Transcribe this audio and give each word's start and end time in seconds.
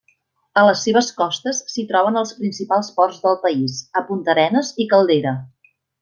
A 0.61 0.61
les 0.67 0.79
seves 0.87 1.09
costes 1.19 1.59
s'hi 1.73 1.83
troben 1.91 2.17
els 2.23 2.31
principals 2.39 2.89
ports 2.97 3.19
del 3.29 3.37
país, 3.47 3.75
a 4.01 4.07
Puntarenas 4.11 4.73
i 4.85 4.89
Caldera. 4.95 5.35